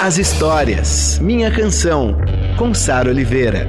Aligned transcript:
as 0.00 0.16
histórias. 0.16 1.18
Minha 1.18 1.50
canção, 1.50 2.16
com 2.56 2.72
Sara 2.72 3.10
Oliveira. 3.10 3.68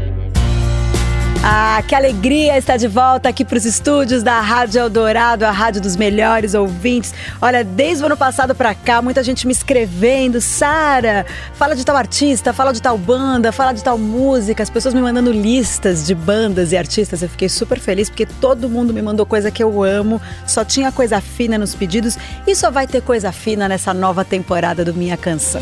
Ah, 1.43 1.83
que 1.85 1.93
alegria 1.93 2.57
estar 2.57 2.77
de 2.77 2.87
volta 2.87 3.27
aqui 3.27 3.43
para 3.43 3.57
os 3.57 3.65
estúdios 3.65 4.23
da 4.23 4.39
Rádio 4.39 4.79
Eldorado, 4.79 5.43
a 5.43 5.51
rádio 5.51 5.81
dos 5.81 5.97
melhores 5.97 6.53
ouvintes. 6.53 7.13
Olha, 7.41 7.65
desde 7.65 8.01
o 8.01 8.05
ano 8.05 8.15
passado 8.15 8.55
para 8.55 8.73
cá, 8.73 9.01
muita 9.01 9.21
gente 9.23 9.45
me 9.45 9.51
escrevendo, 9.51 10.39
Sara, 10.39 11.25
fala 11.55 11.75
de 11.75 11.83
tal 11.83 11.97
artista, 11.97 12.53
fala 12.53 12.71
de 12.71 12.81
tal 12.81 12.97
banda, 12.97 13.51
fala 13.51 13.73
de 13.73 13.83
tal 13.83 13.97
música, 13.97 14.63
as 14.63 14.69
pessoas 14.69 14.93
me 14.93 15.01
mandando 15.01 15.33
listas 15.33 16.07
de 16.07 16.15
bandas 16.15 16.71
e 16.71 16.77
artistas. 16.77 17.21
Eu 17.21 17.27
fiquei 17.27 17.49
super 17.49 17.77
feliz 17.77 18.09
porque 18.09 18.25
todo 18.25 18.69
mundo 18.69 18.93
me 18.93 19.01
mandou 19.01 19.25
coisa 19.25 19.51
que 19.51 19.61
eu 19.61 19.83
amo, 19.83 20.21
só 20.47 20.63
tinha 20.63 20.93
coisa 20.93 21.19
fina 21.19 21.57
nos 21.57 21.75
pedidos 21.75 22.17
e 22.47 22.55
só 22.55 22.71
vai 22.71 22.87
ter 22.87 23.01
coisa 23.01 23.33
fina 23.33 23.67
nessa 23.67 23.93
nova 23.93 24.23
temporada 24.23 24.85
do 24.85 24.93
Minha 24.93 25.17
Canção. 25.17 25.61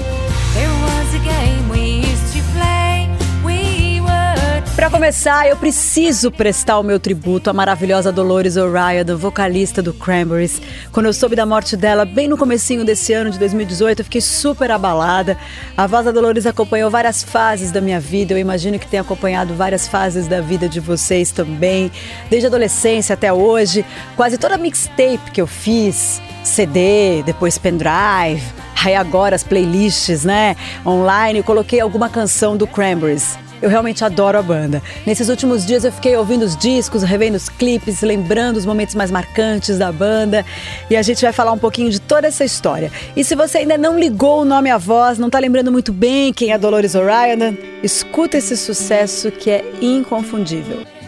Para 4.80 4.90
começar, 4.90 5.46
eu 5.46 5.58
preciso 5.58 6.32
prestar 6.32 6.80
o 6.80 6.84
meu 6.84 7.02
tributo 7.02 7.50
à 7.50 7.54
maravilhosa 7.54 8.14
Dolores 8.14 8.56
O'Riordan, 8.56 9.18
vocalista 9.18 9.82
do 9.82 9.94
Cranberries. 9.94 10.62
Quando 10.94 11.08
eu 11.08 11.14
soube 11.14 11.36
da 11.36 11.46
morte 11.46 11.76
dela, 11.76 12.06
bem 12.06 12.30
no 12.30 12.38
comecinho 12.38 12.86
desse 12.86 13.12
ano 13.12 13.30
de 13.30 13.38
2018, 13.38 14.00
eu 14.00 14.06
fiquei 14.06 14.22
super 14.22 14.72
abalada. 14.72 15.38
A 15.76 15.86
voz 15.86 16.06
da 16.06 16.12
Dolores 16.12 16.46
acompanhou 16.46 16.90
várias 16.90 17.22
fases 17.22 17.72
da 17.72 17.82
minha 17.82 18.00
vida, 18.00 18.34
eu 18.34 18.38
imagino 18.38 18.80
que 18.80 18.88
tem 18.88 19.02
acompanhado 19.02 19.54
várias 19.54 19.86
fases 19.86 20.30
da 20.30 20.40
vida 20.40 20.70
de 20.70 20.80
vocês 20.80 21.30
também, 21.30 21.92
desde 22.30 22.48
a 22.48 22.50
adolescência 22.50 23.14
até 23.14 23.34
hoje. 23.34 23.86
Quase 24.16 24.38
toda 24.38 24.58
mixtape 24.58 25.32
que 25.34 25.42
eu 25.42 25.48
fiz, 25.48 26.22
CD, 26.42 27.22
depois 27.24 27.58
pendrive, 27.58 28.42
aí 28.84 28.96
agora 28.96 29.36
as 29.36 29.44
playlists, 29.44 30.24
né, 30.24 30.56
online, 30.86 31.40
eu 31.40 31.44
coloquei 31.44 31.80
alguma 31.80 32.10
canção 32.10 32.56
do 32.56 32.68
Cranberries. 32.68 33.38
Eu 33.62 33.70
realmente 33.70 34.06
adoro 34.06 34.38
a 34.38 34.42
banda. 34.42 34.82
Nesses 35.06 35.28
últimos 35.28 35.66
dias 35.66 35.84
eu 35.84 35.92
fiquei 35.92 36.16
ouvindo 36.16 36.44
os 36.44 36.56
discos, 36.56 37.04
revendo 37.04 37.36
os 37.36 37.50
clipes, 37.50 38.02
lembrando 38.02 38.56
os 38.56 38.66
momentos 38.66 38.96
mais 38.96 39.12
marcantes 39.12 39.78
da 39.78 39.92
banda. 39.92 40.46
E 40.90 40.96
a 40.96 41.02
gente 41.02 41.22
vai 41.22 41.34
falar 41.34 41.52
um 41.52 41.58
pouquinho 41.58 41.92
de 41.92 42.00
toda 42.00 42.28
essa 42.28 42.46
história. 42.46 42.90
E 43.16 43.24
se 43.24 43.36
você 43.36 43.60
ainda 43.60 43.78
não 43.78 44.00
ligou 44.00 44.42
o 44.42 44.46
nome 44.46 44.70
à 44.70 44.78
voz, 44.78 45.20
não 45.20 45.28
está 45.28 45.40
lembrando 45.40 45.72
muito 45.72 45.92
bem 45.92 46.32
quem 46.32 46.54
é 46.54 46.58
Dolores 46.58 46.96
O'Riordan, 46.96 47.56
escuta 47.84 48.38
esse 48.38 48.56
sucesso 48.56 49.30
que 49.30 49.50
é 49.50 49.66
inconfundível. 49.82 50.99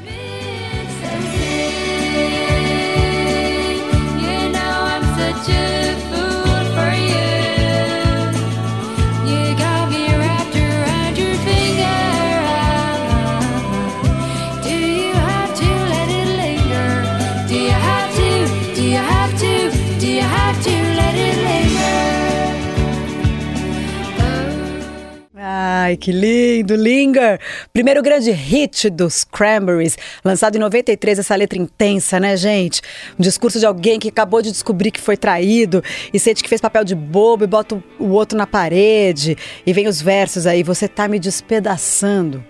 Ai, 25.92 25.98
que 25.98 26.10
lindo, 26.10 26.74
Linger! 26.74 27.38
Primeiro 27.74 28.02
grande 28.02 28.32
hit 28.32 28.90
dos 28.90 29.26
Cranberries, 29.26 29.98
lançado 30.24 30.56
em 30.56 30.60
93, 30.60 31.20
essa 31.20 31.36
letra 31.36 31.60
intensa, 31.60 32.18
né, 32.18 32.38
gente? 32.38 32.82
Um 33.20 33.22
discurso 33.22 33.60
de 33.60 33.66
alguém 33.66 34.00
que 34.00 34.08
acabou 34.08 34.42
de 34.42 34.52
descobrir 34.52 34.90
que 34.90 35.02
foi 35.02 35.18
traído 35.18 35.84
e 36.14 36.18
sente 36.18 36.42
que 36.42 36.48
fez 36.48 36.62
papel 36.62 36.86
de 36.86 36.96
bobo 36.96 37.44
e 37.44 37.48
bota 37.48 37.84
o 38.00 38.08
outro 38.12 38.38
na 38.38 38.48
parede. 38.48 39.38
E 39.66 39.74
vem 39.74 39.86
os 39.86 40.02
versos 40.02 40.48
aí, 40.48 40.64
você 40.64 40.88
tá 40.88 41.10
me 41.10 41.20
despedaçando. 41.20 42.42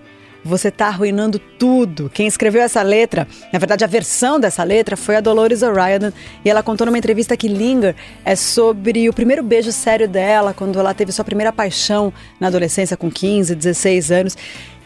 Você 0.43 0.69
está 0.69 0.87
arruinando 0.87 1.37
tudo. 1.37 2.09
Quem 2.09 2.25
escreveu 2.25 2.61
essa 2.61 2.81
letra, 2.81 3.27
na 3.53 3.59
verdade 3.59 3.83
a 3.83 3.87
versão 3.87 4.39
dessa 4.39 4.63
letra, 4.63 4.97
foi 4.97 5.15
a 5.15 5.21
Dolores 5.21 5.61
O'Riordan 5.61 6.11
e 6.43 6.49
ela 6.49 6.63
contou 6.63 6.85
numa 6.87 6.97
entrevista 6.97 7.37
que 7.37 7.47
Linger 7.47 7.95
é 8.25 8.35
sobre 8.35 9.07
o 9.07 9.13
primeiro 9.13 9.43
beijo 9.43 9.71
sério 9.71 10.07
dela, 10.07 10.53
quando 10.53 10.79
ela 10.79 10.93
teve 10.93 11.11
sua 11.11 11.23
primeira 11.23 11.53
paixão 11.53 12.11
na 12.39 12.47
adolescência 12.47 12.97
com 12.97 13.11
15, 13.11 13.53
16 13.53 14.11
anos. 14.11 14.37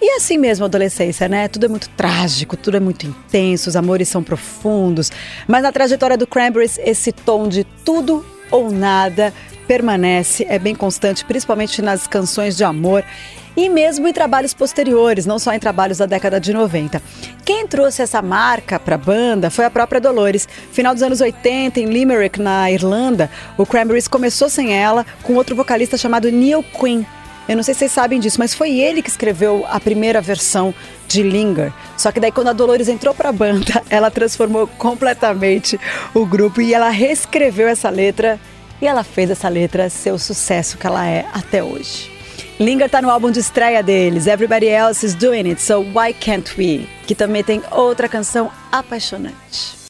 E 0.02 0.14
é 0.14 0.18
assim 0.18 0.38
mesmo 0.38 0.66
a 0.66 0.68
adolescência, 0.68 1.30
né? 1.30 1.48
Tudo 1.48 1.66
é 1.66 1.70
muito 1.70 1.90
trágico, 1.90 2.58
tudo 2.58 2.76
é 2.76 2.80
muito 2.82 3.08
intenso, 3.08 3.70
os 3.70 3.78
amores 3.78 4.10
são 4.10 4.22
profundos. 4.22 5.10
Mas 5.48 5.64
na 5.64 5.72
trajetória 5.72 6.18
do 6.18 6.28
Cranberries, 6.28 6.78
esse 6.84 7.14
tom 7.14 7.48
de 7.48 7.64
tudo 7.86 8.26
ou 8.52 8.70
nada 8.70 9.34
permanece, 9.68 10.46
é 10.50 10.60
bem 10.60 10.76
constante, 10.76 11.26
principalmente 11.26 11.82
nas 11.82 12.06
canções 12.08 12.56
de 12.56 12.64
amor 12.64 13.04
e 13.56 13.70
mesmo 13.70 14.08
em 14.08 14.14
trabalhos 14.14 14.54
posteriores, 14.54 15.26
não 15.26 15.40
só 15.40 15.54
em 15.54 15.60
trabalhos 15.60 15.98
da 15.98 16.06
década 16.06 16.40
de 16.40 16.54
90. 16.54 17.02
Quem 17.44 17.68
trouxe 17.68 18.02
essa 18.02 18.22
marca 18.22 18.80
para 18.80 18.96
a 18.96 18.98
banda 18.98 19.50
foi 19.50 19.66
a 19.66 19.70
própria 19.70 20.02
Dolores. 20.02 20.48
Final 20.72 20.94
dos 20.94 21.04
anos 21.04 21.22
80, 21.22 21.80
em 21.80 21.86
Limerick, 21.86 22.42
na 22.42 22.72
Irlanda, 22.72 23.30
o 23.58 23.66
Cranberries 23.66 24.08
começou 24.08 24.50
sem 24.50 24.74
ela, 24.74 25.06
com 25.24 25.36
outro 25.36 25.56
vocalista 25.56 25.98
chamado 25.98 26.32
Neil 26.32 26.64
Quinn. 26.64 27.04
Eu 27.48 27.56
não 27.56 27.64
sei 27.64 27.76
se 27.76 27.80
vocês 27.82 27.92
sabem 27.92 28.20
disso, 28.20 28.40
mas 28.40 28.56
foi 28.56 28.80
ele 28.80 29.04
que 29.04 29.10
escreveu 29.10 29.66
a 29.70 29.80
primeira 29.80 30.20
versão 30.20 30.74
de 31.08 31.22
Linger. 31.22 31.72
Só 31.96 32.12
que 32.12 32.20
daí 32.20 32.32
quando 32.32 32.48
a 32.48 32.54
Dolores 32.54 32.88
entrou 32.88 33.14
para 33.14 33.30
a 33.30 33.34
banda, 33.34 33.84
ela 33.90 34.10
transformou 34.10 34.66
completamente 34.66 35.80
o 36.14 36.26
grupo 36.26 36.60
e 36.60 36.74
ela 36.74 36.90
reescreveu 36.90 37.68
essa 37.68 37.90
letra 37.90 38.40
e 38.82 38.88
ela 38.88 39.04
fez 39.04 39.30
essa 39.30 39.48
letra 39.48 39.90
ser 39.90 40.12
o 40.12 40.20
sucesso 40.20 40.78
que 40.78 40.88
ela 40.88 41.08
é 41.08 41.26
até 41.34 41.64
hoje. 41.64 42.15
Linger 42.58 42.90
tá 42.90 43.02
no 43.02 43.10
álbum 43.10 43.32
de 43.32 43.40
estreia 43.42 43.84
deles, 43.84 44.28
Everybody 44.28 44.68
Else 44.68 45.06
is 45.06 45.14
Doing 45.14 45.50
It, 45.50 45.62
So 45.62 45.82
Why 45.82 46.14
Can't 46.14 46.58
We? 46.58 46.88
Que 47.06 47.14
também 47.14 47.44
tem 47.44 47.62
outra 47.70 48.08
canção 48.08 48.50
apaixonante. 48.72 49.85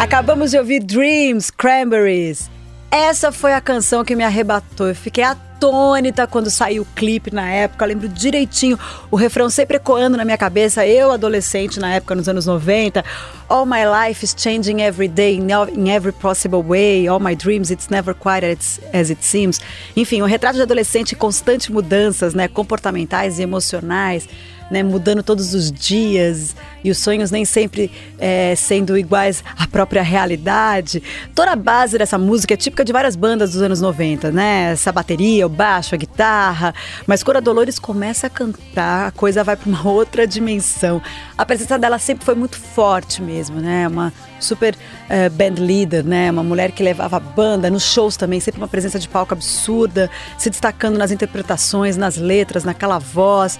Acabamos 0.00 0.50
de 0.50 0.56
ouvir 0.56 0.82
Dreams, 0.82 1.50
Cranberries. 1.50 2.50
Essa 2.90 3.30
foi 3.30 3.52
a 3.52 3.60
canção 3.60 4.02
que 4.02 4.16
me 4.16 4.24
arrebatou. 4.24 4.88
Eu 4.88 4.94
fiquei 4.94 5.22
atônita 5.22 6.26
quando 6.26 6.48
saiu 6.48 6.84
o 6.84 6.86
clipe 6.96 7.30
na 7.30 7.50
época. 7.50 7.84
Eu 7.84 7.88
lembro 7.90 8.08
direitinho 8.08 8.78
o 9.10 9.14
refrão 9.14 9.50
sempre 9.50 9.76
ecoando 9.76 10.16
na 10.16 10.24
minha 10.24 10.38
cabeça. 10.38 10.86
Eu, 10.86 11.12
adolescente 11.12 11.78
na 11.78 11.92
época, 11.92 12.14
nos 12.14 12.30
anos 12.30 12.46
90. 12.46 13.04
All 13.46 13.66
my 13.66 13.82
life 13.84 14.24
is 14.24 14.34
changing 14.34 14.80
every 14.80 15.06
day 15.06 15.36
in 15.36 15.90
every 15.90 16.12
possible 16.12 16.62
way. 16.66 17.06
All 17.06 17.20
my 17.20 17.36
dreams, 17.36 17.70
it's 17.70 17.90
never 17.90 18.14
quite 18.14 18.42
as 18.42 19.10
it 19.10 19.22
seems. 19.22 19.60
Enfim, 19.94 20.22
um 20.22 20.26
retrato 20.26 20.56
de 20.56 20.62
adolescente 20.62 21.12
em 21.12 21.18
constantes 21.18 21.68
mudanças, 21.68 22.32
né, 22.32 22.48
comportamentais 22.48 23.38
e 23.38 23.42
emocionais 23.42 24.26
né, 24.70 24.82
mudando 24.82 25.22
todos 25.22 25.54
os 25.54 25.70
dias 25.70 26.54
e 26.82 26.90
os 26.90 26.98
sonhos 26.98 27.30
nem 27.30 27.44
sempre 27.44 27.90
é, 28.18 28.54
sendo 28.54 28.96
iguais 28.96 29.42
à 29.58 29.66
própria 29.66 30.02
realidade. 30.02 31.02
Toda 31.34 31.52
a 31.52 31.56
base 31.56 31.98
dessa 31.98 32.18
música 32.18 32.54
é 32.54 32.56
típica 32.56 32.84
de 32.84 32.92
várias 32.92 33.16
bandas 33.16 33.52
dos 33.52 33.62
anos 33.62 33.80
90, 33.80 34.30
né? 34.30 34.72
Essa 34.72 34.92
bateria, 34.92 35.46
o 35.46 35.48
baixo, 35.48 35.94
a 35.94 35.98
guitarra. 35.98 36.74
Mas 37.06 37.22
quando 37.22 37.38
a 37.38 37.40
Dolores 37.40 37.78
começa 37.78 38.26
a 38.26 38.30
cantar, 38.30 39.08
a 39.08 39.10
coisa 39.10 39.44
vai 39.44 39.56
para 39.56 39.68
uma 39.68 39.86
outra 39.88 40.26
dimensão. 40.26 41.02
A 41.36 41.44
presença 41.44 41.78
dela 41.78 41.98
sempre 41.98 42.24
foi 42.24 42.34
muito 42.34 42.58
forte 42.58 43.20
mesmo, 43.22 43.60
né? 43.60 43.88
Uma 43.88 44.12
super 44.38 44.74
uh, 44.74 45.30
band 45.30 45.62
leader, 45.62 46.04
né? 46.04 46.30
Uma 46.30 46.42
mulher 46.42 46.72
que 46.72 46.82
levava 46.82 47.16
a 47.16 47.20
banda 47.20 47.70
nos 47.70 47.84
shows 47.84 48.16
também, 48.16 48.40
sempre 48.40 48.60
uma 48.60 48.68
presença 48.68 48.98
de 48.98 49.08
palco 49.08 49.34
absurda, 49.34 50.10
se 50.38 50.48
destacando 50.48 50.96
nas 50.96 51.10
interpretações, 51.10 51.96
nas 51.96 52.16
letras, 52.16 52.64
naquela 52.64 52.98
voz. 52.98 53.58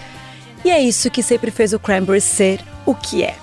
E 0.65 0.71
é 0.71 0.81
isso 0.81 1.11
que 1.11 1.23
sempre 1.23 1.51
fez 1.51 1.73
o 1.73 1.79
Cranberries 1.79 2.25
ser 2.25 2.61
o 2.85 2.95
que 2.95 3.23
é. 3.23 3.35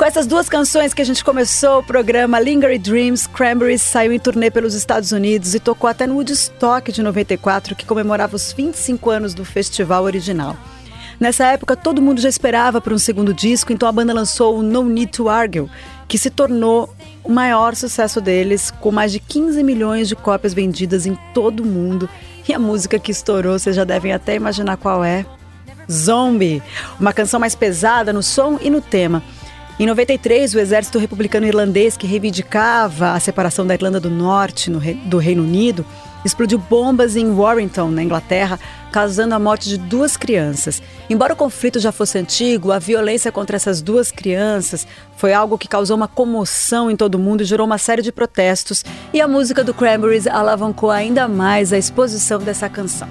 Com 0.00 0.04
essas 0.06 0.26
duas 0.26 0.48
canções 0.48 0.94
que 0.94 1.02
a 1.02 1.04
gente 1.04 1.22
começou 1.22 1.80
o 1.80 1.82
programa 1.82 2.40
Lingering 2.40 2.80
Dreams, 2.80 3.28
Cranberries 3.28 3.82
saiu 3.82 4.12
em 4.12 4.18
turnê 4.18 4.50
pelos 4.50 4.72
Estados 4.72 5.12
Unidos 5.12 5.54
e 5.54 5.60
tocou 5.60 5.90
até 5.90 6.06
no 6.06 6.14
Woodstock 6.14 6.90
de 6.90 7.02
94, 7.02 7.76
que 7.76 7.84
comemorava 7.84 8.34
os 8.34 8.50
25 8.50 9.10
anos 9.10 9.34
do 9.34 9.44
festival 9.44 10.04
original. 10.04 10.56
Nessa 11.20 11.44
época, 11.48 11.76
todo 11.76 12.00
mundo 12.00 12.18
já 12.18 12.30
esperava 12.30 12.80
por 12.80 12.94
um 12.94 12.98
segundo 12.98 13.34
disco, 13.34 13.74
então 13.74 13.86
a 13.86 13.92
banda 13.92 14.14
lançou 14.14 14.58
o 14.58 14.62
No 14.62 14.84
Need 14.84 15.12
to 15.12 15.28
Argue, 15.28 15.68
que 16.08 16.16
se 16.16 16.30
tornou 16.30 16.94
o 17.22 17.30
maior 17.30 17.74
sucesso 17.74 18.22
deles, 18.22 18.70
com 18.70 18.90
mais 18.90 19.12
de 19.12 19.20
15 19.20 19.62
milhões 19.62 20.08
de 20.08 20.16
cópias 20.16 20.54
vendidas 20.54 21.04
em 21.04 21.14
todo 21.34 21.60
o 21.60 21.66
mundo. 21.66 22.08
E 22.48 22.54
a 22.54 22.58
música 22.58 22.98
que 22.98 23.12
estourou, 23.12 23.58
vocês 23.58 23.76
já 23.76 23.84
devem 23.84 24.14
até 24.14 24.34
imaginar 24.34 24.78
qual 24.78 25.04
é. 25.04 25.26
Zombie, 25.90 26.62
uma 26.98 27.12
canção 27.12 27.40
mais 27.40 27.54
pesada 27.54 28.12
no 28.12 28.22
som 28.22 28.58
e 28.60 28.70
no 28.70 28.80
tema. 28.80 29.22
Em 29.80 29.86
93, 29.86 30.54
o 30.54 30.58
exército 30.58 30.98
republicano 30.98 31.46
irlandês, 31.46 31.96
que 31.96 32.06
reivindicava 32.06 33.12
a 33.12 33.20
separação 33.20 33.66
da 33.66 33.72
Irlanda 33.72 33.98
do 33.98 34.10
Norte 34.10 34.70
no, 34.70 34.78
do 34.78 35.16
Reino 35.16 35.42
Unido, 35.42 35.86
explodiu 36.22 36.58
bombas 36.58 37.16
em 37.16 37.34
Warrington, 37.34 37.90
na 37.90 38.02
Inglaterra, 38.02 38.60
causando 38.92 39.34
a 39.34 39.38
morte 39.38 39.70
de 39.70 39.78
duas 39.78 40.18
crianças. 40.18 40.82
Embora 41.08 41.32
o 41.32 41.36
conflito 41.36 41.80
já 41.80 41.90
fosse 41.90 42.18
antigo, 42.18 42.72
a 42.72 42.78
violência 42.78 43.32
contra 43.32 43.56
essas 43.56 43.80
duas 43.80 44.10
crianças 44.12 44.86
foi 45.16 45.32
algo 45.32 45.56
que 45.56 45.66
causou 45.66 45.96
uma 45.96 46.08
comoção 46.08 46.90
em 46.90 46.96
todo 46.96 47.14
o 47.14 47.18
mundo 47.18 47.40
e 47.40 47.46
gerou 47.46 47.66
uma 47.66 47.78
série 47.78 48.02
de 48.02 48.12
protestos. 48.12 48.84
E 49.14 49.20
a 49.20 49.26
música 49.26 49.64
do 49.64 49.72
Cranberries 49.72 50.26
alavancou 50.26 50.90
ainda 50.90 51.26
mais 51.26 51.72
a 51.72 51.78
exposição 51.78 52.38
dessa 52.38 52.68
canção. 52.68 53.08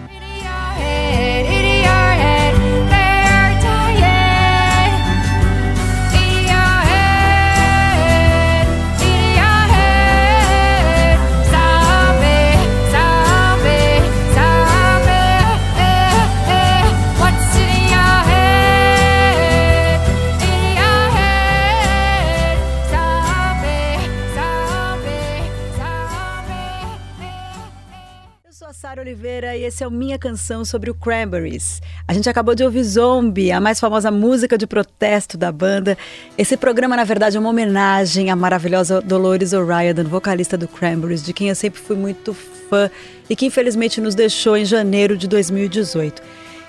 Esse 29.70 29.84
é 29.84 29.88
o 29.88 29.92
Minha 29.92 30.18
Canção 30.18 30.66
sobre 30.66 30.90
o 30.90 30.96
Cranberries. 30.96 31.80
A 32.08 32.14
gente 32.14 32.28
acabou 32.28 32.56
de 32.56 32.64
ouvir 32.64 32.84
Zombie, 32.84 33.52
a 33.52 33.62
mais 33.62 33.80
famosa 33.80 34.10
música 34.10 34.58
de 34.58 34.66
protesto 34.66 35.38
da 35.38 35.52
banda. 35.52 35.96
Esse 36.36 36.58
programa, 36.58 36.98
na 36.98 37.04
verdade, 37.04 37.38
é 37.38 37.40
uma 37.40 37.52
homenagem 37.52 38.32
à 38.32 38.36
maravilhosa 38.36 39.00
Dolores 39.00 39.54
O'Riordan, 39.54 40.06
vocalista 40.06 40.58
do 40.58 40.68
Cranberries, 40.68 41.22
de 41.22 41.34
quem 41.34 41.50
eu 41.50 41.56
sempre 41.56 41.80
fui 41.80 41.96
muito 41.96 42.34
fã 42.34 42.90
e 43.30 43.36
que 43.36 43.46
infelizmente 43.46 44.02
nos 44.02 44.16
deixou 44.16 44.58
em 44.58 44.66
janeiro 44.66 45.16
de 45.16 45.28
2018. 45.28 46.20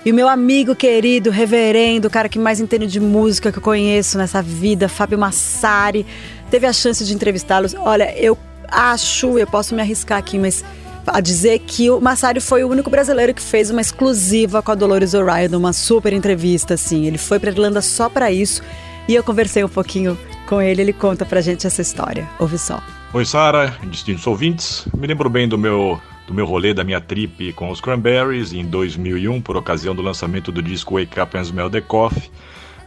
E 0.05 0.11
o 0.11 0.15
meu 0.15 0.29
amigo 0.29 0.75
querido, 0.75 1.31
reverendo, 1.31 2.07
o 2.07 2.11
cara 2.11 2.29
que 2.29 2.37
mais 2.37 2.59
entende 2.59 2.85
de 2.85 2.99
música 2.99 3.51
que 3.51 3.57
eu 3.57 3.63
conheço 3.63 4.15
nessa 4.15 4.43
vida, 4.43 4.87
Fábio 4.87 5.17
Massari, 5.17 6.05
teve 6.51 6.67
a 6.67 6.73
chance 6.73 7.03
de 7.03 7.15
entrevistá-los. 7.15 7.73
Olha, 7.73 8.15
eu 8.15 8.37
acho, 8.67 9.39
eu 9.39 9.47
posso 9.47 9.73
me 9.73 9.81
arriscar 9.81 10.19
aqui, 10.19 10.37
mas 10.37 10.63
a 11.07 11.19
dizer 11.19 11.59
que 11.59 11.89
o 11.89 11.99
Massari 11.99 12.39
foi 12.39 12.63
o 12.63 12.69
único 12.69 12.89
brasileiro 12.89 13.33
que 13.33 13.41
fez 13.41 13.69
uma 13.69 13.81
exclusiva 13.81 14.61
com 14.61 14.71
a 14.71 14.75
Dolores 14.75 15.13
O'Riordan, 15.13 15.57
uma 15.57 15.73
super 15.73 16.13
entrevista, 16.13 16.75
assim. 16.75 17.05
Ele 17.05 17.17
foi 17.17 17.39
para 17.39 17.51
Irlanda 17.51 17.81
só 17.81 18.09
para 18.09 18.31
isso 18.31 18.61
e 19.07 19.15
eu 19.15 19.23
conversei 19.23 19.63
um 19.63 19.69
pouquinho 19.69 20.17
com 20.47 20.61
ele, 20.61 20.81
ele 20.81 20.93
conta 20.93 21.25
pra 21.25 21.41
gente 21.41 21.65
essa 21.65 21.81
história. 21.81 22.29
Ouve 22.39 22.57
só. 22.57 22.81
Oi, 23.13 23.25
Sara, 23.25 23.75
distintos 23.89 24.25
ouvintes. 24.27 24.87
Me 24.95 25.07
lembro 25.07 25.29
bem 25.29 25.47
do 25.47 25.57
meu 25.57 25.99
do 26.27 26.33
meu 26.33 26.45
rolê, 26.45 26.73
da 26.73 26.83
minha 26.83 27.01
trip 27.01 27.51
com 27.53 27.69
os 27.69 27.81
Cranberries 27.81 28.53
em 28.53 28.63
2001, 28.63 29.41
por 29.41 29.57
ocasião 29.57 29.93
do 29.93 30.01
lançamento 30.01 30.49
do 30.49 30.61
disco 30.61 30.97
Wake 30.97 31.19
Up 31.19 31.37
and 31.37 31.41
Smell 31.41 31.69
the 31.69 31.81
Coffee. 31.81 32.31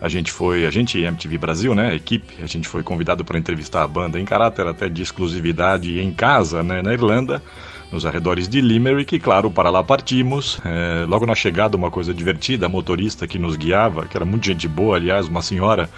A 0.01 0.09
gente 0.09 0.33
foi, 0.33 0.65
a 0.67 0.71
gente 0.71 0.99
MTV 0.99 1.37
Brasil, 1.37 1.75
né, 1.75 1.91
a 1.91 1.95
equipe, 1.95 2.43
a 2.43 2.47
gente 2.47 2.67
foi 2.69 2.83
convidado 2.83 3.25
para 3.25 3.39
entrevistar 3.39 3.83
a 3.83 3.89
banda 3.89 4.19
em 4.19 4.25
caráter 4.25 4.67
até 4.67 4.89
de 4.89 5.03
exclusividade 5.03 6.01
em 6.01 6.11
casa, 6.11 6.63
né, 6.63 6.81
na 6.81 6.93
Irlanda 6.93 7.43
nos 7.95 8.05
arredores 8.05 8.49
de 8.49 8.61
Limerick, 8.61 9.15
e 9.15 9.21
claro, 9.21 9.51
para 9.51 9.71
lá 9.71 9.83
partimos. 9.83 10.61
É, 10.65 11.07
logo 11.07 11.25
na 11.25 11.35
chegada, 11.35 11.77
uma 11.77 11.91
coisa 11.91 12.13
divertida, 12.13 12.67
a 12.67 12.69
motorista 12.69 13.27
que 13.27 13.39
nos 13.39 13.57
guiava, 13.57 14.07
que 14.07 14.17
era 14.17 14.27
muito 14.27 14.45
gente 14.45 14.67
boa, 14.67 14.97
aliás, 14.97 15.29
uma 15.29 15.41
senhora, 15.41 15.89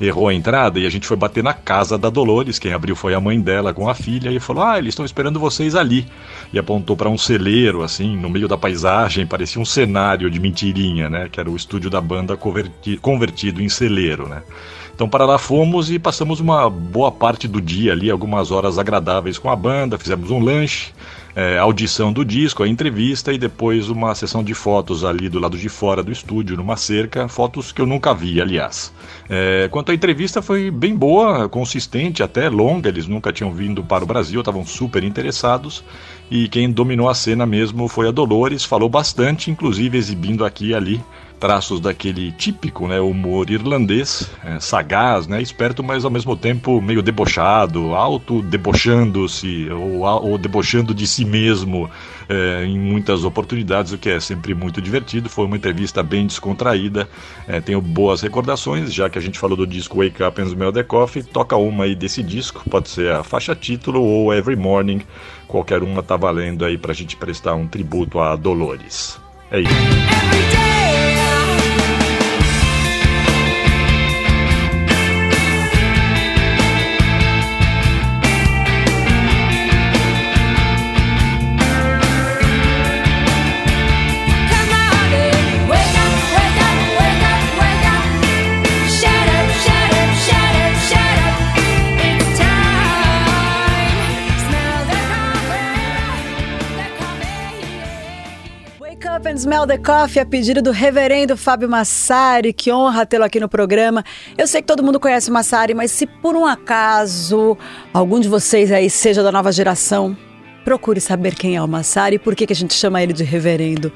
errou 0.00 0.28
a 0.28 0.34
entrada 0.34 0.78
e 0.78 0.86
a 0.86 0.90
gente 0.90 1.06
foi 1.06 1.16
bater 1.16 1.42
na 1.42 1.54
casa 1.54 1.96
da 1.96 2.10
Dolores. 2.10 2.58
Quem 2.58 2.72
abriu 2.72 2.94
foi 2.94 3.14
a 3.14 3.20
mãe 3.20 3.40
dela 3.40 3.72
com 3.72 3.88
a 3.88 3.94
filha 3.94 4.30
e 4.30 4.38
falou: 4.38 4.62
Ah, 4.62 4.78
eles 4.78 4.90
estão 4.90 5.04
esperando 5.04 5.40
vocês 5.40 5.74
ali. 5.74 6.06
E 6.52 6.58
apontou 6.58 6.96
para 6.96 7.08
um 7.08 7.18
celeiro, 7.18 7.82
assim, 7.82 8.16
no 8.16 8.28
meio 8.28 8.46
da 8.46 8.56
paisagem, 8.56 9.26
parecia 9.26 9.60
um 9.60 9.64
cenário 9.64 10.30
de 10.30 10.38
mentirinha, 10.38 11.08
né? 11.08 11.28
Que 11.30 11.40
era 11.40 11.50
o 11.50 11.56
estúdio 11.56 11.88
da 11.88 12.00
banda 12.00 12.38
convertido 13.00 13.62
em 13.62 13.68
celeiro, 13.68 14.28
né? 14.28 14.42
Então 14.96 15.06
para 15.06 15.26
lá 15.26 15.36
fomos 15.36 15.90
e 15.90 15.98
passamos 15.98 16.40
uma 16.40 16.70
boa 16.70 17.12
parte 17.12 17.46
do 17.46 17.60
dia 17.60 17.92
ali, 17.92 18.10
algumas 18.10 18.50
horas 18.50 18.78
agradáveis 18.78 19.36
com 19.36 19.50
a 19.50 19.54
banda, 19.54 19.98
fizemos 19.98 20.30
um 20.30 20.40
lanche, 20.40 20.90
é, 21.36 21.58
audição 21.58 22.10
do 22.10 22.24
disco, 22.24 22.62
a 22.62 22.68
entrevista 22.68 23.30
e 23.30 23.36
depois 23.36 23.90
uma 23.90 24.14
sessão 24.14 24.42
de 24.42 24.54
fotos 24.54 25.04
ali 25.04 25.28
do 25.28 25.38
lado 25.38 25.58
de 25.58 25.68
fora 25.68 26.02
do 26.02 26.10
estúdio, 26.10 26.56
numa 26.56 26.78
cerca, 26.78 27.28
fotos 27.28 27.72
que 27.72 27.80
eu 27.82 27.86
nunca 27.86 28.14
vi, 28.14 28.40
aliás. 28.40 28.90
É, 29.28 29.68
quanto 29.70 29.92
à 29.92 29.94
entrevista, 29.94 30.40
foi 30.40 30.70
bem 30.70 30.96
boa, 30.96 31.46
consistente, 31.46 32.22
até 32.22 32.48
longa, 32.48 32.88
eles 32.88 33.06
nunca 33.06 33.34
tinham 33.34 33.52
vindo 33.52 33.84
para 33.84 34.02
o 34.02 34.06
Brasil, 34.06 34.40
estavam 34.40 34.64
super 34.64 35.04
interessados. 35.04 35.84
E 36.30 36.48
quem 36.48 36.70
dominou 36.70 37.08
a 37.08 37.14
cena 37.14 37.44
mesmo 37.44 37.86
foi 37.86 38.08
a 38.08 38.10
Dolores, 38.10 38.64
falou 38.64 38.88
bastante, 38.88 39.50
inclusive 39.50 39.98
exibindo 39.98 40.42
aqui 40.42 40.68
e 40.68 40.74
ali 40.74 41.04
traços 41.38 41.80
daquele 41.80 42.32
típico 42.32 42.88
né, 42.88 43.00
humor 43.00 43.50
irlandês, 43.50 44.30
é, 44.44 44.58
sagaz, 44.58 45.26
né, 45.26 45.40
esperto, 45.40 45.82
mas 45.82 46.04
ao 46.04 46.10
mesmo 46.10 46.36
tempo 46.36 46.80
meio 46.80 47.02
debochado, 47.02 47.94
auto-debochando-se 47.94 49.68
ou, 49.70 50.00
ou, 50.00 50.38
debochando 50.38 50.94
de 50.94 51.06
si 51.06 51.24
mesmo 51.24 51.90
é, 52.28 52.64
em 52.64 52.78
muitas 52.78 53.24
oportunidades, 53.24 53.92
o 53.92 53.98
que 53.98 54.10
é 54.10 54.20
sempre 54.20 54.54
muito 54.54 54.80
divertido. 54.80 55.28
Foi 55.28 55.44
uma 55.44 55.56
entrevista 55.56 56.02
bem 56.02 56.26
descontraída, 56.26 57.08
é, 57.46 57.60
tenho 57.60 57.80
boas 57.80 58.20
recordações, 58.20 58.92
já 58.92 59.08
que 59.08 59.18
a 59.18 59.22
gente 59.22 59.38
falou 59.38 59.56
do 59.56 59.66
disco 59.66 60.02
Wake 60.02 60.22
Up 60.22 60.40
and 60.40 60.46
Smell 60.46 60.72
the 60.72 60.82
Coffee, 60.82 61.22
toca 61.22 61.56
uma 61.56 61.84
aí 61.84 61.94
desse 61.94 62.22
disco, 62.22 62.62
pode 62.68 62.88
ser 62.88 63.12
a 63.12 63.22
faixa 63.22 63.54
título 63.54 64.02
ou 64.02 64.32
Every 64.32 64.56
Morning, 64.56 65.02
qualquer 65.46 65.82
uma 65.82 66.02
tá 66.02 66.16
valendo 66.16 66.64
aí 66.64 66.78
pra 66.78 66.94
gente 66.94 67.16
prestar 67.16 67.54
um 67.54 67.66
tributo 67.66 68.18
a 68.18 68.34
Dolores. 68.36 69.18
É 69.50 69.60
isso. 69.60 70.65
Smell 99.34 99.66
the 99.66 99.76
Coffee, 99.76 100.20
a 100.20 100.24
pedido 100.24 100.62
do 100.62 100.70
reverendo 100.70 101.36
Fábio 101.36 101.68
Massari, 101.68 102.52
que 102.52 102.72
honra 102.72 103.04
tê-lo 103.04 103.24
aqui 103.24 103.40
no 103.40 103.48
programa. 103.48 104.04
Eu 104.38 104.46
sei 104.46 104.60
que 104.60 104.66
todo 104.68 104.82
mundo 104.82 105.00
conhece 105.00 105.28
o 105.28 105.32
Massari, 105.32 105.74
mas 105.74 105.90
se 105.90 106.06
por 106.06 106.36
um 106.36 106.46
acaso 106.46 107.58
algum 107.92 108.20
de 108.20 108.28
vocês 108.28 108.70
aí 108.70 108.88
seja 108.88 109.24
da 109.24 109.32
nova 109.32 109.50
geração, 109.50 110.16
procure 110.64 111.00
saber 111.00 111.34
quem 111.34 111.56
é 111.56 111.62
o 111.62 111.66
Massari 111.66 112.16
e 112.16 112.18
por 112.18 112.36
que, 112.36 112.46
que 112.46 112.52
a 112.52 112.56
gente 112.56 112.74
chama 112.74 113.02
ele 113.02 113.12
de 113.12 113.24
reverendo. 113.24 113.92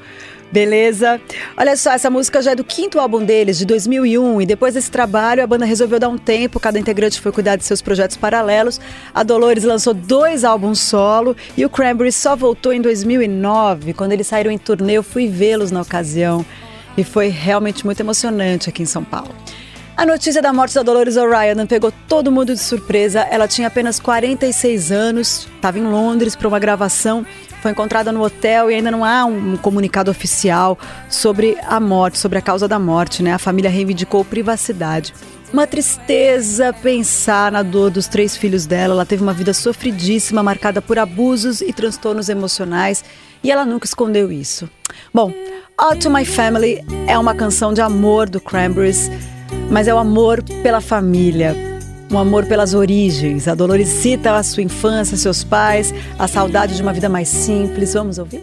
Beleza? 0.51 1.21
Olha 1.55 1.77
só, 1.77 1.91
essa 1.91 2.09
música 2.09 2.41
já 2.41 2.51
é 2.51 2.55
do 2.55 2.63
quinto 2.63 2.99
álbum 2.99 3.23
deles, 3.23 3.57
de 3.57 3.65
2001, 3.65 4.41
e 4.41 4.45
depois 4.45 4.73
desse 4.73 4.91
trabalho 4.91 5.41
a 5.41 5.47
banda 5.47 5.65
resolveu 5.65 5.97
dar 5.97 6.09
um 6.09 6.17
tempo, 6.17 6.59
cada 6.59 6.77
integrante 6.77 7.21
foi 7.21 7.31
cuidar 7.31 7.55
de 7.55 7.63
seus 7.63 7.81
projetos 7.81 8.17
paralelos. 8.17 8.79
A 9.13 9.23
Dolores 9.23 9.63
lançou 9.63 9.93
dois 9.93 10.43
álbuns 10.43 10.79
solo 10.79 11.35
e 11.55 11.65
o 11.65 11.69
Cranberries 11.69 12.15
só 12.15 12.35
voltou 12.35 12.73
em 12.73 12.81
2009, 12.81 13.93
quando 13.93 14.11
eles 14.11 14.27
saíram 14.27 14.51
em 14.51 14.57
turnê, 14.57 14.93
eu 14.93 15.03
fui 15.03 15.27
vê-los 15.27 15.71
na 15.71 15.81
ocasião 15.81 16.45
e 16.97 17.03
foi 17.03 17.29
realmente 17.29 17.85
muito 17.85 18.01
emocionante 18.01 18.69
aqui 18.69 18.83
em 18.83 18.85
São 18.85 19.03
Paulo. 19.03 19.33
A 19.95 20.05
notícia 20.05 20.41
da 20.41 20.51
morte 20.51 20.73
da 20.73 20.83
Dolores 20.83 21.15
O'Riordan 21.15 21.67
pegou 21.67 21.93
todo 22.07 22.31
mundo 22.31 22.53
de 22.53 22.59
surpresa. 22.59 23.21
Ela 23.29 23.47
tinha 23.47 23.67
apenas 23.67 23.99
46 23.99 24.91
anos, 24.91 25.47
estava 25.55 25.77
em 25.77 25.83
Londres 25.83 26.35
para 26.35 26.47
uma 26.47 26.59
gravação 26.59 27.25
foi 27.61 27.71
encontrada 27.71 28.11
no 28.11 28.23
hotel 28.23 28.71
e 28.71 28.75
ainda 28.75 28.89
não 28.89 29.05
há 29.05 29.23
um 29.23 29.55
comunicado 29.55 30.09
oficial 30.09 30.77
sobre 31.07 31.57
a 31.67 31.79
morte, 31.79 32.17
sobre 32.17 32.39
a 32.39 32.41
causa 32.41 32.67
da 32.67 32.79
morte, 32.79 33.21
né? 33.21 33.33
A 33.33 33.37
família 33.37 33.69
reivindicou 33.69 34.25
privacidade. 34.25 35.13
Uma 35.53 35.67
tristeza 35.67 36.73
pensar 36.73 37.51
na 37.51 37.61
dor 37.61 37.91
dos 37.91 38.07
três 38.07 38.35
filhos 38.35 38.65
dela. 38.65 38.93
Ela 38.93 39.05
teve 39.05 39.21
uma 39.21 39.33
vida 39.33 39.53
sofridíssima, 39.53 40.41
marcada 40.41 40.81
por 40.81 40.97
abusos 40.97 41.61
e 41.61 41.71
transtornos 41.71 42.29
emocionais, 42.29 43.03
e 43.43 43.51
ela 43.51 43.65
nunca 43.65 43.85
escondeu 43.85 44.31
isso. 44.31 44.69
Bom, 45.13 45.31
All 45.77 45.95
to 45.95 46.09
My 46.09 46.25
Family 46.25 46.83
é 47.05 47.17
uma 47.17 47.35
canção 47.35 47.73
de 47.73 47.81
amor 47.81 48.29
do 48.29 48.39
Cranberries, 48.39 49.11
mas 49.69 49.87
é 49.87 49.93
o 49.93 49.97
amor 49.97 50.41
pela 50.63 50.79
família, 50.81 51.55
um 52.11 52.17
amor 52.17 52.45
pelas 52.45 52.73
origens. 52.73 53.47
A 53.47 53.55
Dolores 53.55 53.87
cita 53.87 54.35
a 54.35 54.43
sua 54.43 54.63
infância, 54.63 55.15
seus 55.15 55.43
pais, 55.43 55.93
a 56.19 56.27
saudade 56.27 56.75
de 56.75 56.81
uma 56.81 56.93
vida 56.93 57.07
mais 57.07 57.29
simples. 57.29 57.93
Vamos 57.93 58.17
ouvir? 58.17 58.41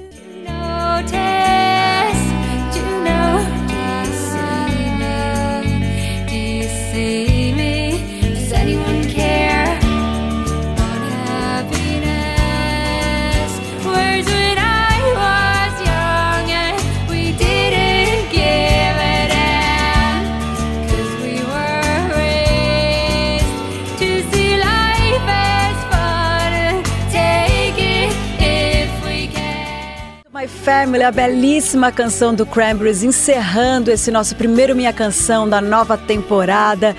Family, 30.69 31.03
a 31.03 31.11
belíssima 31.11 31.91
canção 31.91 32.35
do 32.35 32.45
Cranberries, 32.45 33.03
encerrando 33.03 33.91
esse 33.91 34.11
nosso 34.11 34.37
primeiro 34.37 34.77
Minha 34.77 34.93
Canção 34.93 35.49
da 35.49 35.63
nova 35.63 35.97
temporada. 35.97 36.95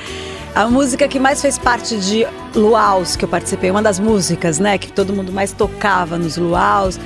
A 0.55 0.67
música 0.67 1.07
que 1.07 1.19
mais 1.19 1.39
fez 1.39 1.59
parte 1.59 1.95
de 1.99 2.25
Luaus, 2.55 3.15
que 3.15 3.23
eu 3.23 3.29
participei, 3.29 3.69
uma 3.69 3.83
das 3.83 3.99
músicas, 3.99 4.57
né, 4.57 4.79
que 4.79 4.91
todo 4.91 5.13
mundo 5.13 5.31
mais 5.31 5.53
tocava 5.53 6.17
nos 6.17 6.35
Luaus 6.35 6.99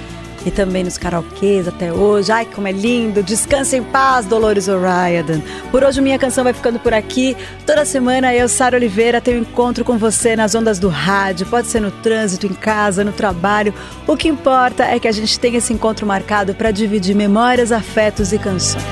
e 0.46 0.52
também 0.52 0.84
nos 0.84 0.98
karaokês 0.98 1.68
até 1.68 1.92
hoje. 1.92 2.32
Ai, 2.32 2.46
como 2.46 2.68
é 2.68 2.72
lindo! 2.72 3.24
Descanse 3.24 3.78
em 3.78 3.84
paz, 3.84 4.26
Dolores 4.26 4.68
O'Riordan. 4.68 5.42
Por 5.72 5.84
hoje, 5.84 6.02
minha 6.02 6.20
canção 6.20 6.44
vai 6.44 6.54
ficando 6.54 6.80
por 6.80 6.94
aqui. 6.94 7.36
Toda 7.66 7.86
semana 7.86 8.34
eu, 8.34 8.48
Sara 8.48 8.76
Oliveira, 8.76 9.22
tenho 9.22 9.40
um 9.40 9.42
encontro 9.42 9.84
com 9.84 9.98
você 9.98 10.36
nas 10.36 10.56
ondas 10.56 10.80
do 10.80 10.90
rádio. 10.90 11.46
Pode 11.46 11.68
ser 11.68 11.80
no 11.80 11.92
trânsito, 11.92 12.46
em 12.46 12.54
casa, 12.54 13.04
no 13.04 13.12
trabalho. 13.12 13.74
O 14.08 14.18
que 14.18 14.28
importa 14.28 14.84
é 14.84 15.00
que 15.00 15.08
a 15.08 15.12
gente 15.12 15.40
tenha 15.40 15.58
esse 15.58 15.74
encontro 15.74 16.06
marcado 16.06 16.54
para 16.54 16.72
dividir 16.72 17.16
memórias, 17.16 17.72
afetos 17.72 18.34
e 18.34 18.38
canções. 18.38 18.84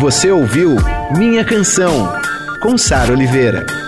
Você 0.00 0.32
ouviu 0.32 0.74
Minha 1.16 1.44
Canção, 1.44 2.12
com 2.60 2.76
Sara 2.76 3.12
Oliveira. 3.12 3.81